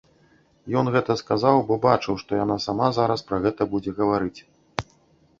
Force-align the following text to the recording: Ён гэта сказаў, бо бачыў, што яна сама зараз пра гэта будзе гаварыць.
Ён 0.79 0.85
гэта 0.93 1.15
сказаў, 1.19 1.59
бо 1.67 1.75
бачыў, 1.83 2.17
што 2.21 2.39
яна 2.43 2.57
сама 2.65 2.87
зараз 2.97 3.19
пра 3.27 3.37
гэта 3.43 3.67
будзе 3.75 3.93
гаварыць. 3.99 4.39